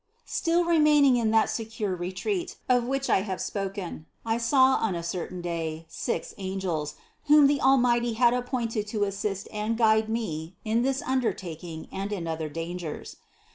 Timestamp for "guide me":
9.77-10.55